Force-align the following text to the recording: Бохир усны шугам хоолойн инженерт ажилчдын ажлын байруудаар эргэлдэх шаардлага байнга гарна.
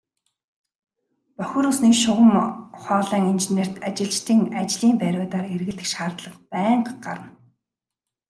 Бохир 1.37 1.65
усны 1.71 1.89
шугам 2.03 2.29
хоолойн 2.83 3.25
инженерт 3.33 3.73
ажилчдын 3.87 4.39
ажлын 4.61 4.93
байруудаар 5.01 5.45
эргэлдэх 5.55 5.87
шаардлага 5.93 6.39
байнга 6.51 6.93
гарна. 7.05 7.29